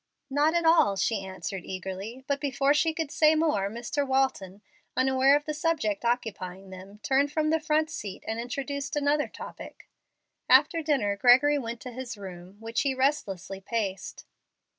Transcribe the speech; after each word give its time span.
"Not 0.31 0.55
at 0.55 0.65
all," 0.65 0.95
she 0.95 1.23
answered, 1.23 1.63
eagerly; 1.63 2.23
but 2.25 2.41
before 2.41 2.73
she 2.73 2.91
could 2.91 3.11
say 3.11 3.35
more, 3.35 3.69
Mr. 3.69 4.03
Walton, 4.03 4.63
unaware 4.97 5.35
of 5.35 5.45
the 5.45 5.53
subject 5.53 6.03
occupying 6.03 6.71
them, 6.71 6.97
turned 7.03 7.31
from 7.31 7.51
the 7.51 7.59
front 7.59 7.91
seat 7.91 8.23
and 8.25 8.39
introduced 8.39 8.95
another 8.95 9.27
topic. 9.27 9.87
After 10.49 10.81
dinner, 10.81 11.15
Gregory 11.15 11.59
went 11.59 11.81
to 11.81 11.91
his 11.91 12.17
room, 12.17 12.59
which 12.59 12.81
he 12.81 12.95
restlessly 12.95 13.59
paced. 13.61 14.25